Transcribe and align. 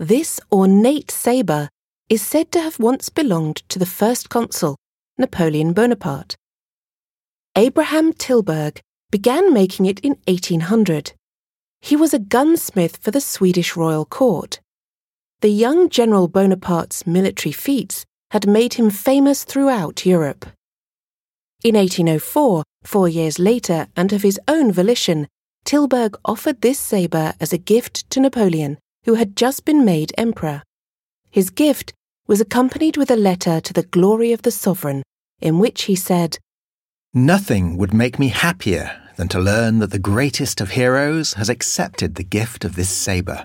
This 0.00 0.40
ornate 0.50 1.10
sabre 1.10 1.68
is 2.08 2.22
said 2.22 2.50
to 2.52 2.60
have 2.62 2.78
once 2.78 3.10
belonged 3.10 3.56
to 3.68 3.78
the 3.78 3.84
first 3.84 4.30
consul, 4.30 4.76
Napoleon 5.18 5.74
Bonaparte. 5.74 6.36
Abraham 7.54 8.14
Tilburg 8.14 8.80
began 9.10 9.52
making 9.52 9.84
it 9.84 10.00
in 10.00 10.16
1800. 10.26 11.12
He 11.82 11.96
was 11.96 12.14
a 12.14 12.18
gunsmith 12.18 12.96
for 12.96 13.10
the 13.10 13.20
Swedish 13.20 13.76
royal 13.76 14.06
court. 14.06 14.58
The 15.42 15.50
young 15.50 15.90
General 15.90 16.28
Bonaparte's 16.28 17.06
military 17.06 17.52
feats 17.52 18.06
had 18.30 18.48
made 18.48 18.74
him 18.74 18.88
famous 18.88 19.44
throughout 19.44 20.06
Europe. 20.06 20.46
In 21.62 21.74
1804, 21.74 22.64
four 22.84 23.06
years 23.06 23.38
later, 23.38 23.88
and 23.94 24.14
of 24.14 24.22
his 24.22 24.40
own 24.48 24.72
volition, 24.72 25.28
Tilburg 25.66 26.16
offered 26.24 26.62
this 26.62 26.80
sabre 26.80 27.34
as 27.38 27.52
a 27.52 27.58
gift 27.58 28.08
to 28.08 28.20
Napoleon, 28.20 28.78
who 29.04 29.14
had 29.14 29.36
just 29.36 29.64
been 29.64 29.84
made 29.84 30.12
emperor. 30.18 30.62
His 31.30 31.50
gift 31.50 31.92
was 32.26 32.40
accompanied 32.40 32.96
with 32.96 33.10
a 33.10 33.16
letter 33.16 33.60
to 33.60 33.72
the 33.72 33.82
glory 33.82 34.32
of 34.32 34.42
the 34.42 34.50
sovereign, 34.50 35.02
in 35.40 35.58
which 35.58 35.82
he 35.82 35.96
said, 35.96 36.38
Nothing 37.12 37.76
would 37.76 37.92
make 37.92 38.18
me 38.18 38.28
happier 38.28 39.00
than 39.16 39.28
to 39.28 39.40
learn 39.40 39.80
that 39.80 39.90
the 39.90 39.98
greatest 39.98 40.60
of 40.60 40.70
heroes 40.70 41.34
has 41.34 41.48
accepted 41.48 42.14
the 42.14 42.24
gift 42.24 42.64
of 42.64 42.76
this 42.76 42.88
sabre. 42.88 43.44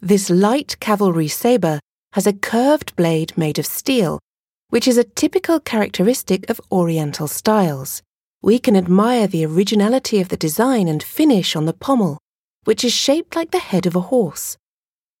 This 0.00 0.28
light 0.28 0.78
cavalry 0.80 1.28
sabre 1.28 1.80
has 2.12 2.26
a 2.26 2.32
curved 2.32 2.94
blade 2.96 3.36
made 3.36 3.58
of 3.58 3.66
steel, 3.66 4.20
which 4.68 4.86
is 4.86 4.98
a 4.98 5.04
typical 5.04 5.60
characteristic 5.60 6.48
of 6.50 6.60
Oriental 6.70 7.28
styles. 7.28 8.02
We 8.42 8.58
can 8.58 8.76
admire 8.76 9.26
the 9.26 9.46
originality 9.46 10.20
of 10.20 10.28
the 10.28 10.36
design 10.36 10.88
and 10.88 11.02
finish 11.02 11.56
on 11.56 11.66
the 11.66 11.72
pommel, 11.72 12.18
which 12.66 12.84
is 12.84 12.92
shaped 12.92 13.34
like 13.34 13.52
the 13.52 13.58
head 13.58 13.86
of 13.86 13.96
a 13.96 14.08
horse. 14.12 14.56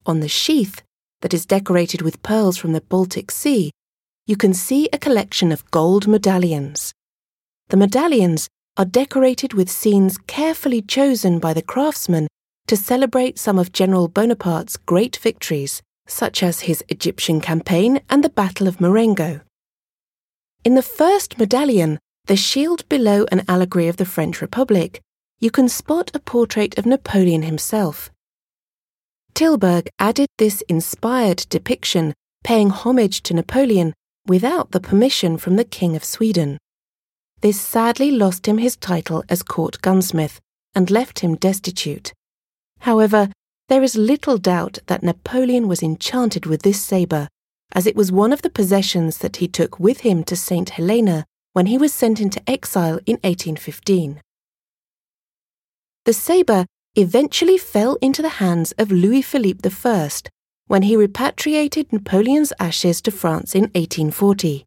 On 0.04 0.20
the 0.20 0.28
sheath, 0.28 0.82
that 1.22 1.32
is 1.32 1.46
decorated 1.46 2.02
with 2.02 2.22
pearls 2.22 2.56
from 2.56 2.72
the 2.72 2.80
Baltic 2.80 3.30
Sea, 3.30 3.70
you 4.26 4.36
can 4.36 4.52
see 4.52 4.88
a 4.92 4.98
collection 4.98 5.52
of 5.52 5.70
gold 5.70 6.08
medallions. 6.08 6.92
The 7.68 7.76
medallions 7.76 8.48
are 8.76 8.84
decorated 8.84 9.54
with 9.54 9.70
scenes 9.70 10.18
carefully 10.26 10.82
chosen 10.82 11.38
by 11.38 11.54
the 11.54 11.62
craftsman 11.62 12.26
to 12.66 12.76
celebrate 12.76 13.38
some 13.38 13.58
of 13.58 13.72
General 13.72 14.08
Bonaparte's 14.08 14.76
great 14.76 15.16
victories, 15.16 15.82
such 16.08 16.42
as 16.42 16.60
his 16.60 16.84
Egyptian 16.88 17.40
campaign 17.40 18.00
and 18.10 18.24
the 18.24 18.28
Battle 18.28 18.66
of 18.66 18.80
Marengo. 18.80 19.40
In 20.64 20.74
the 20.74 20.82
first 20.82 21.38
medallion, 21.38 22.00
the 22.26 22.36
shield 22.36 22.88
below 22.88 23.24
an 23.30 23.44
allegory 23.46 23.86
of 23.86 23.98
the 23.98 24.04
French 24.04 24.40
Republic, 24.40 25.00
you 25.38 25.50
can 25.50 25.68
spot 25.68 26.10
a 26.14 26.18
portrait 26.18 26.78
of 26.78 26.86
Napoleon 26.86 27.42
himself. 27.42 28.10
Tillberg 29.34 29.88
added 29.98 30.28
this 30.38 30.62
inspired 30.62 31.44
depiction, 31.50 32.14
paying 32.42 32.70
homage 32.70 33.22
to 33.24 33.34
Napoleon 33.34 33.92
without 34.26 34.70
the 34.70 34.80
permission 34.80 35.36
from 35.36 35.56
the 35.56 35.64
King 35.64 35.94
of 35.94 36.04
Sweden. 36.04 36.58
This 37.42 37.60
sadly 37.60 38.10
lost 38.10 38.48
him 38.48 38.58
his 38.58 38.76
title 38.76 39.22
as 39.28 39.42
court 39.42 39.80
gunsmith 39.82 40.40
and 40.74 40.90
left 40.90 41.18
him 41.18 41.36
destitute. 41.36 42.12
However, 42.80 43.30
there 43.68 43.82
is 43.82 43.96
little 43.96 44.38
doubt 44.38 44.78
that 44.86 45.02
Napoleon 45.02 45.68
was 45.68 45.82
enchanted 45.82 46.46
with 46.46 46.62
this 46.62 46.82
sabre, 46.82 47.28
as 47.72 47.86
it 47.86 47.96
was 47.96 48.10
one 48.10 48.32
of 48.32 48.42
the 48.42 48.50
possessions 48.50 49.18
that 49.18 49.36
he 49.36 49.48
took 49.48 49.78
with 49.78 50.00
him 50.00 50.24
to 50.24 50.36
St. 50.36 50.70
Helena 50.70 51.24
when 51.52 51.66
he 51.66 51.76
was 51.76 51.92
sent 51.92 52.20
into 52.20 52.42
exile 52.48 53.00
in 53.06 53.16
1815. 53.22 54.20
The 56.06 56.12
sabre 56.12 56.66
eventually 56.94 57.58
fell 57.58 57.96
into 58.00 58.22
the 58.22 58.38
hands 58.38 58.70
of 58.78 58.92
Louis 58.92 59.22
Philippe 59.22 59.68
I 59.84 60.08
when 60.68 60.82
he 60.82 60.94
repatriated 60.94 61.92
Napoleon's 61.92 62.52
ashes 62.60 63.00
to 63.02 63.10
France 63.10 63.56
in 63.56 63.62
1840. 63.74 64.64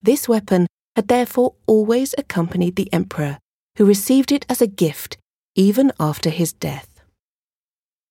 This 0.00 0.30
weapon 0.30 0.66
had 0.96 1.08
therefore 1.08 1.56
always 1.66 2.14
accompanied 2.16 2.76
the 2.76 2.90
emperor, 2.90 3.38
who 3.76 3.84
received 3.84 4.32
it 4.32 4.46
as 4.48 4.62
a 4.62 4.66
gift 4.66 5.18
even 5.56 5.92
after 6.00 6.30
his 6.30 6.54
death. 6.54 6.89